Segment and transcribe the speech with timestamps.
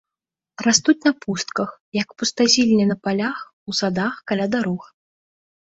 [0.67, 1.69] Растуць на пустках,
[2.01, 3.37] як пустазелле на палях,
[3.73, 4.81] у садах, каля дарог.